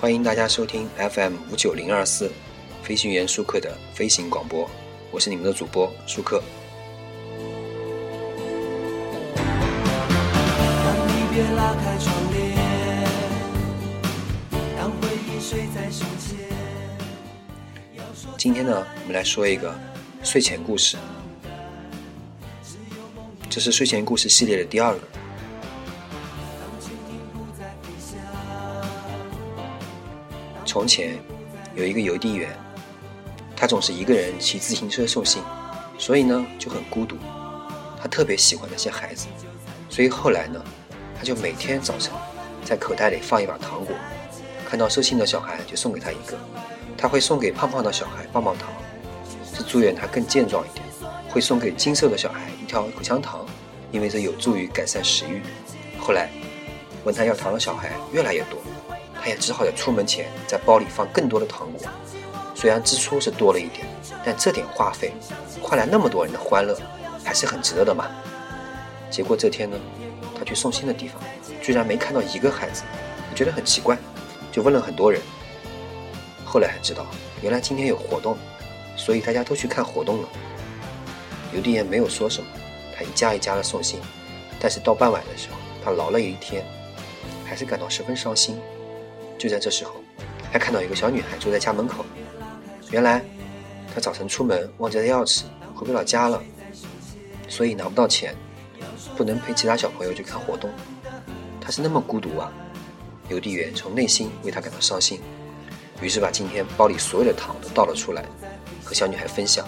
[0.00, 2.32] 欢迎大家收听 FM 五九零二四
[2.82, 4.66] 飞行员舒克的飞行广播，
[5.10, 6.42] 我是你们的主播舒克。
[18.38, 19.78] 今天呢，我们来说一个
[20.22, 20.96] 睡前故事，
[23.50, 25.19] 这是睡前故事系列的第二个。
[30.70, 31.18] 从前
[31.74, 32.48] 有一个邮递员，
[33.56, 35.42] 他总是一个人骑自行车送信，
[35.98, 37.16] 所以呢就很孤独。
[38.00, 39.26] 他特别喜欢那些孩子，
[39.88, 40.64] 所以后来呢，
[41.18, 42.12] 他就每天早晨
[42.64, 43.96] 在口袋里放一把糖果，
[44.64, 46.38] 看到收信的小孩就送给他一个。
[46.96, 48.68] 他会送给胖胖的小孩棒棒糖，
[49.52, 50.86] 是祝愿他更健壮一点；
[51.30, 53.44] 会送给精瘦的小孩一条口香糖，
[53.90, 55.42] 因为这有助于改善食欲。
[55.98, 56.30] 后来
[57.02, 58.60] 问他要糖的小孩越来越多。
[59.20, 61.86] 他也只好在出门前在包里放更多的糖果，
[62.54, 63.86] 虽然支出是多了一点，
[64.24, 65.12] 但这点话费
[65.60, 66.74] 换来那么多人的欢乐，
[67.22, 68.06] 还是很值得的嘛。
[69.10, 69.78] 结果这天呢，
[70.38, 71.20] 他去送信的地方，
[71.60, 72.82] 居然没看到一个孩子，
[73.34, 73.98] 觉得很奇怪，
[74.50, 75.20] 就问了很多人。
[76.44, 77.04] 后来才知道，
[77.42, 78.36] 原来今天有活动，
[78.96, 80.28] 所以大家都去看活动了。
[81.52, 82.48] 邮递员没有说什么，
[82.96, 84.00] 他一家一家的送信，
[84.58, 86.64] 但是到傍晚的时候，他劳累一天，
[87.44, 88.58] 还是感到十分伤心。
[89.40, 89.94] 就在这时候，
[90.52, 92.04] 他看到一个小女孩坐在家门口。
[92.90, 93.24] 原来，
[93.94, 96.42] 他早晨出门忘记了钥匙，回不了家了，
[97.48, 98.36] 所以拿不到钱，
[99.16, 100.68] 不能陪其他小朋友去看活动。
[101.58, 102.52] 他是那么孤独啊！
[103.30, 105.22] 邮递员从内心为他感到伤心，
[106.02, 108.22] 于是把今天包里所有的糖都倒了出来，
[108.84, 109.66] 和小女孩分享。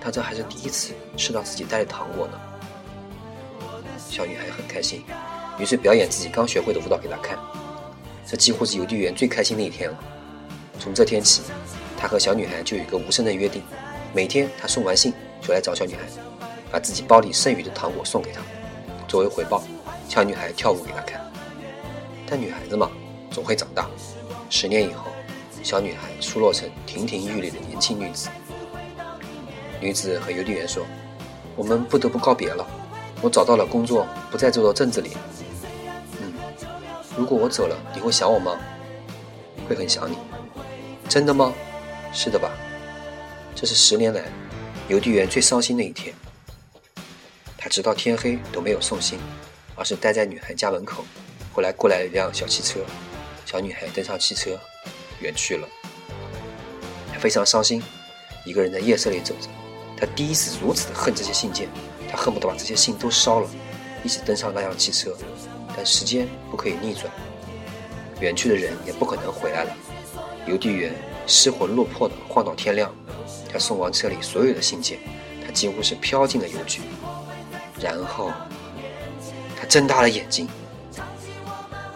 [0.00, 2.40] 他这还是第一次吃到自己带的糖果呢。
[3.98, 5.04] 小女孩很开心，
[5.60, 7.38] 于是表演自己刚学会的舞蹈给他看。
[8.26, 9.98] 这几乎是邮递员最开心的一天了。
[10.78, 11.42] 从这天起，
[11.96, 13.62] 他和小女孩就有一个无声的约定：
[14.14, 16.00] 每天他送完信就来找小女孩，
[16.70, 18.40] 把自己包里剩余的糖果送给她，
[19.06, 19.62] 作为回报，
[20.08, 21.20] 小女孩跳舞给他看。
[22.26, 22.90] 但女孩子嘛，
[23.30, 23.86] 总会长大。
[24.48, 25.06] 十年以后，
[25.62, 28.28] 小女孩出落成亭亭玉立的年轻女子。
[29.80, 30.84] 女子和邮递员说
[31.54, 32.66] ：“我们不得不告别了。
[33.20, 35.10] 我找到了工作，不在这座镇子里。”
[37.16, 38.58] 如果我走了，你会想我吗？
[39.68, 40.16] 会很想你。
[41.08, 41.52] 真的吗？
[42.12, 42.50] 是的吧？
[43.54, 44.22] 这是十年来
[44.88, 46.14] 邮递员最伤心的一天。
[47.58, 49.18] 他直到天黑都没有送信，
[49.76, 51.04] 而是待在女孩家门口。
[51.52, 52.80] 后来过来了一辆小汽车，
[53.44, 54.58] 小女孩登上汽车，
[55.20, 55.68] 远去了。
[57.12, 57.82] 他非常伤心，
[58.44, 59.48] 一个人在夜色里走着。
[59.96, 61.68] 他第一次如此的恨这些信件，
[62.10, 63.50] 他恨不得把这些信都烧了，
[64.02, 65.14] 一起登上那辆汽车。
[65.76, 67.10] 但时间不可以逆转，
[68.20, 69.70] 远去的人也不可能回来了。
[70.46, 70.92] 邮递员
[71.26, 72.92] 失魂落魄的晃到天亮，
[73.52, 74.98] 他送完车里所有的信件，
[75.44, 76.80] 他几乎是飘进了邮局。
[77.80, 78.30] 然后，
[79.58, 80.48] 他睁大了眼睛。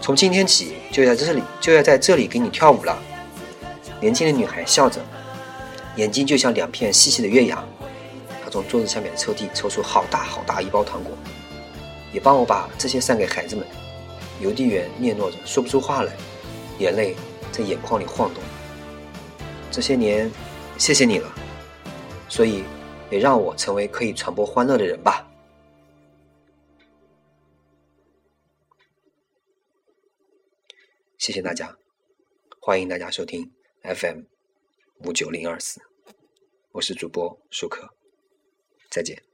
[0.00, 2.96] 从今天起，就在这里，就要在这里给你跳舞了。
[4.00, 5.00] 年轻的女孩笑着，
[5.96, 7.62] 眼睛就像两片细细的月牙。
[8.42, 11.12] 她从桌子下面的抽屉抽出好大好大一包糖果。
[12.12, 13.66] 也帮我把这些散给孩子们。
[14.40, 16.16] 邮递员嗫嚅着，说不出话来，
[16.78, 17.16] 眼泪
[17.50, 18.42] 在眼眶里晃动。
[19.70, 20.30] 这些年，
[20.78, 21.34] 谢谢你了，
[22.28, 22.62] 所以
[23.10, 25.28] 也让我成为可以传播欢乐的人吧。
[31.18, 31.76] 谢谢大家，
[32.60, 33.50] 欢迎大家收听
[33.82, 34.20] FM
[35.04, 35.80] 五九零二四，
[36.70, 37.92] 我是主播舒克，
[38.88, 39.27] 再见。